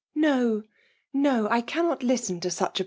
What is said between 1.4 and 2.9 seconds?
I cannot listen to > such a